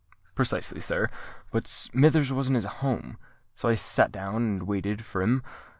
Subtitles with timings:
[0.33, 1.07] "Precisely, sir;
[1.51, 3.19] but Smithers wasn't at home, and
[3.53, 5.43] so I sate down and waited for him.